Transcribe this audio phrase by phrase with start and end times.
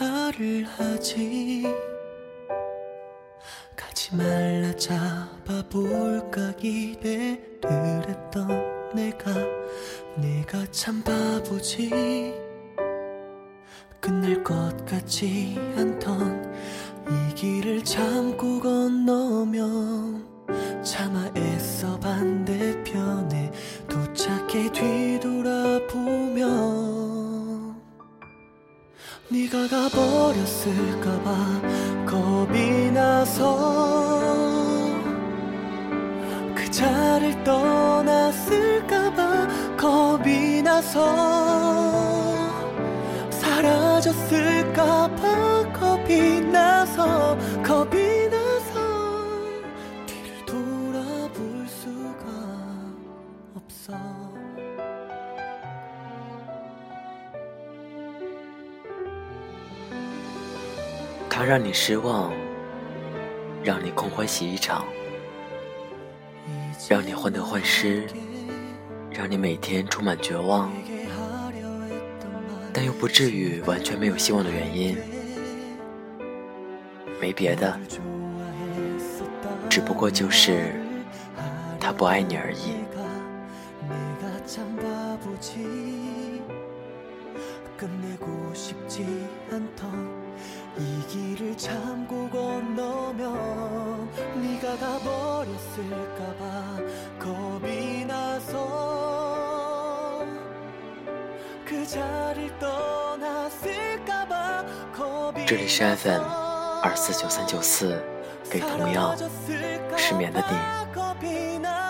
[0.00, 1.62] 인사를 하지.
[3.76, 8.48] 가지 말라 잡아볼까 기대를 했던
[8.94, 9.30] 내가
[10.16, 12.34] 내가 참 바보지.
[14.00, 16.50] 끝날 것 같지 않던
[17.06, 20.26] 이 길을 참고 건너면
[20.82, 21.49] 차마 애
[30.60, 31.60] 가버렸을까봐
[32.06, 33.56] 겁이 나서
[36.54, 39.16] 그 자리를 떠났을까봐
[39.76, 41.16] 겁이 나서
[43.30, 44.52] 사라졌을까봐
[45.72, 48.80] 겁이 나서 겁이 나서
[50.06, 52.26] 뒤를 돌아볼 수가
[53.54, 54.19] 없어
[61.40, 62.30] 他让你失望，
[63.64, 64.84] 让你空欢喜一场，
[66.86, 68.06] 让你患得患失，
[69.10, 70.70] 让你每天充满绝望，
[72.74, 74.98] 但又不至于完全没有希望的原因，
[77.18, 77.80] 没别的，
[79.70, 80.74] 只不过就是
[81.80, 82.74] 他不爱你而已。
[90.69, 94.09] 내가 참 바보지 끝내고 싶지 않던 이 길을 참고 건너면
[94.41, 96.77] 네가 가버렸을까봐
[97.19, 98.65] 겁이 나서
[101.65, 106.21] 그 자리를 떠났을까봐 겁이 这里是 FM
[106.81, 108.01] 二四九三九四，
[108.49, 109.15] 给同样
[109.97, 110.55] 失眠的你，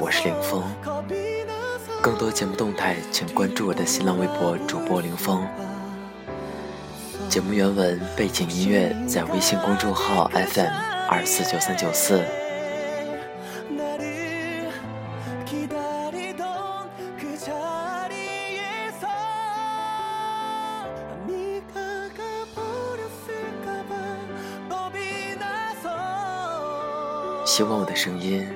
[0.00, 0.62] 我是凌风。
[2.02, 5.46] 更多节目动态，请关注我的新浪微博主播凌风。
[7.37, 10.73] 节目原文、背景音乐在微信公众号 FM
[11.07, 12.19] 二四九三九四。
[27.45, 28.47] 希望我的声音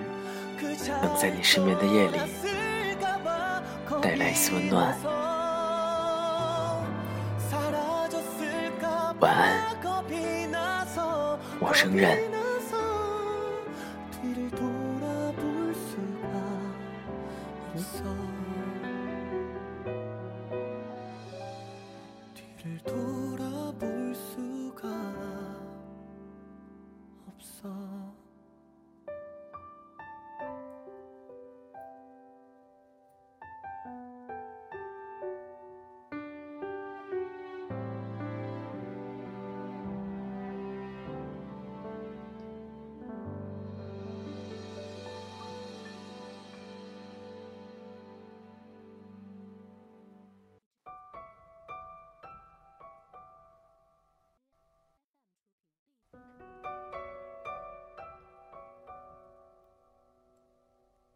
[1.03, 2.17] 能在你失眠的夜里
[4.01, 5.20] 带来一丝温暖。
[11.93, 11.97] 我
[17.77, 18.30] 声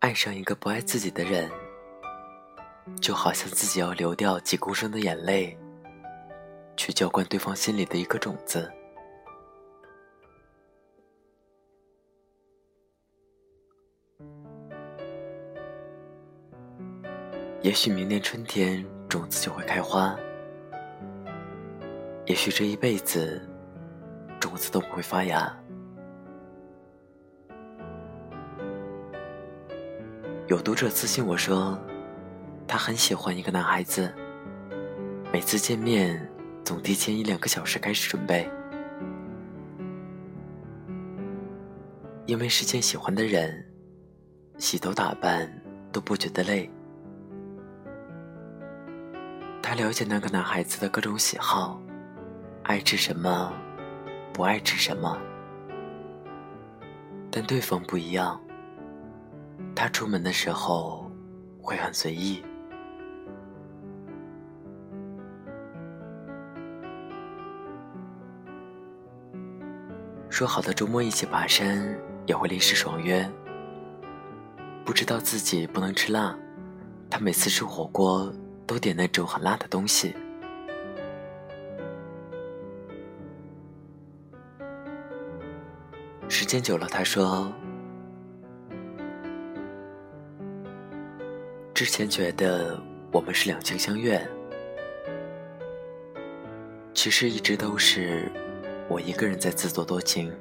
[0.06, 1.50] 爱上一个不爱自己的人，
[3.02, 5.58] 就好像自己要流掉几公升的眼泪，
[6.78, 8.72] 去浇灌对方心里的一颗种子。
[17.64, 20.16] 也许明年春天种子就会开花，
[22.28, 23.42] 也许这一辈子
[24.40, 25.65] 种子都不会发芽。
[30.48, 31.76] 有读者私信我说，
[32.68, 34.14] 他很喜欢一个男孩子，
[35.34, 36.32] 每次见面
[36.64, 38.48] 总提前一两个小时开始准备，
[42.28, 43.66] 因为是见喜欢的人，
[44.60, 45.52] 洗头打扮
[45.92, 46.70] 都不觉得累。
[49.64, 51.82] 他了解那个男孩子的各种喜好，
[52.62, 53.52] 爱吃什么，
[54.32, 55.20] 不爱吃什么，
[57.32, 58.40] 但对方不一样。
[59.76, 61.12] 他出门的时候
[61.62, 62.44] 会很随意，
[70.30, 73.30] 说好的周末一起爬山也会临时爽约。
[74.84, 76.38] 不知道自己不能吃辣，
[77.10, 78.34] 他每次吃火锅
[78.66, 80.16] 都点那种很辣的东西。
[86.30, 87.52] 时间久了，他说。
[91.76, 92.82] 之前觉得
[93.12, 94.18] 我们是两情相悦，
[96.94, 98.32] 其实一直都是
[98.88, 100.34] 我一个人在自作多情。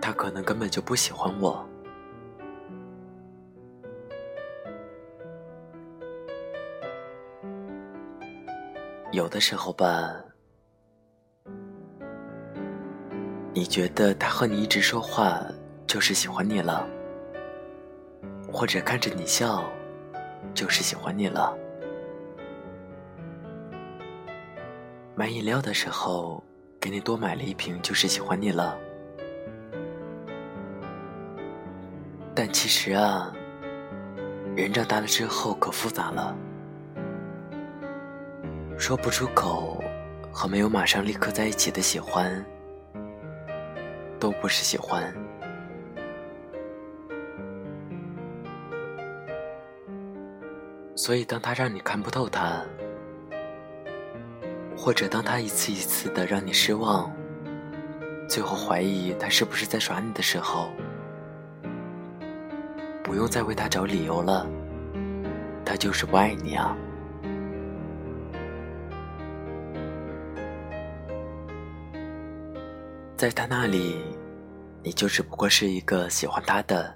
[0.00, 1.68] 他可能根本就不喜欢我。
[9.10, 10.14] 有的时候吧，
[13.52, 15.42] 你觉得他和你一直说话
[15.88, 16.88] 就是喜欢你了，
[18.52, 19.64] 或者看着你笑
[20.54, 21.56] 就是喜欢你了。
[25.14, 26.42] 买饮料的时候
[26.80, 28.78] 给你多买了一瓶就是喜欢你了。
[32.34, 33.32] 但其实啊，
[34.56, 36.36] 人长大了之后可复杂了，
[38.78, 39.82] 说不出口
[40.32, 42.44] 和没有马上立刻在一起的喜欢，
[44.20, 45.12] 都不是喜欢。
[51.08, 52.62] 所以，当他让你看不透他，
[54.76, 57.10] 或者当他一次一次的让你失望，
[58.28, 60.70] 最后怀疑他是不是在耍你的时候。
[63.02, 64.46] 不用再为他找理由了，
[65.64, 66.76] 他就是不爱你啊！
[73.16, 73.96] 在他那里，
[74.82, 76.94] 你就只不过是一个喜欢他的、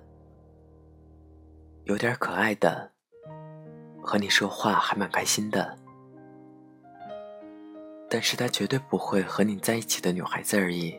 [1.85, 2.91] 有点可爱的、
[4.03, 5.79] 和你说话还蛮开心的，
[8.11, 10.99] 但是他绝对不会和你在一起的女孩子而已。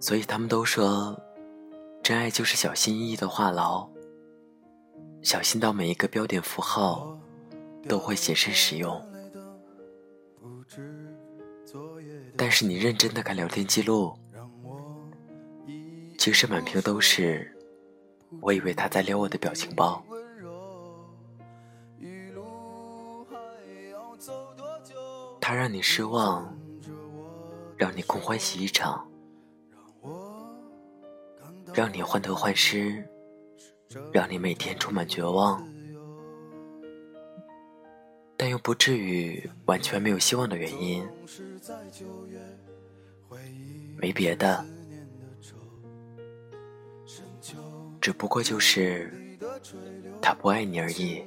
[0.00, 1.14] 所以他们都说。
[2.02, 3.88] 真爱就是小心翼翼的话痨，
[5.22, 7.16] 小心到每一个标点符号
[7.88, 9.00] 都会谨慎使用。
[12.36, 14.18] 但是你认真的看聊天记录，
[16.18, 17.56] 其实满屏都是
[18.40, 20.04] 我以为他在撩我的表情包。
[25.42, 26.56] 他让你失望，
[27.76, 29.08] 让你空欢喜一场。
[31.74, 33.04] 让你患得患失，
[34.12, 35.66] 让你每天充满绝望，
[38.36, 41.08] 但又不至于完全没有希望的原因，
[43.96, 44.64] 没别的，
[48.00, 49.10] 只不过就是
[50.20, 51.24] 他不爱你而已。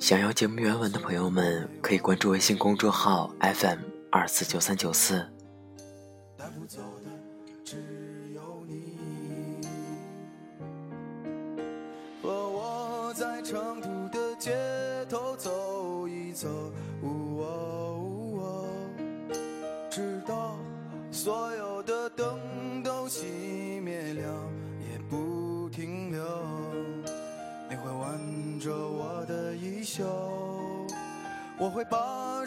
[0.00, 3.78] 想要节目原文的朋友们，可以关注微信公众号 FM
[4.10, 5.26] 二四九三九四。
[12.22, 14.56] 和我在成都的街
[15.10, 15.50] 头走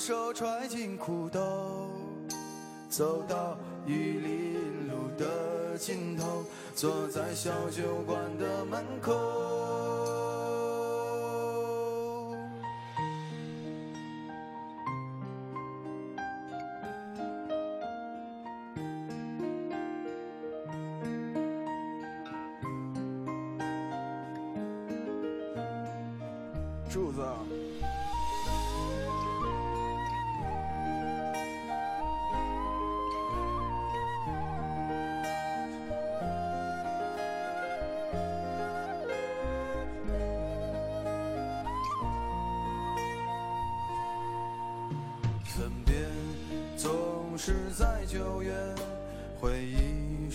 [0.01, 1.91] 手揣进裤兜，
[2.89, 3.55] 走到
[3.85, 6.43] 玉林路的尽头，
[6.73, 9.13] 坐在小酒馆的门口。
[26.89, 27.21] 柱子。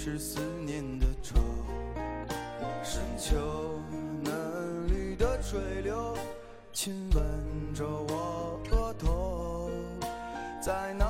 [0.08, 1.34] 是思念的愁，
[2.84, 3.34] 深秋
[4.22, 6.16] 嫩绿的垂柳。
[6.72, 9.68] 亲吻着我额头，
[10.64, 11.05] 在那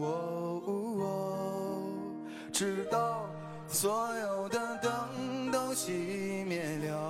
[0.00, 1.82] 哦呜哦，
[2.52, 3.26] 直到
[3.68, 7.01] 所有的灯都熄灭了。